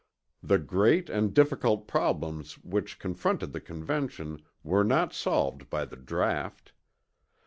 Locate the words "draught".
5.95-6.71